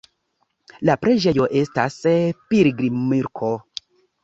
[0.89, 1.99] La preĝejo estas
[2.55, 3.55] pilgrimloko.